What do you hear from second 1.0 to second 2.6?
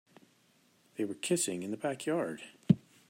were kissing in the backyard.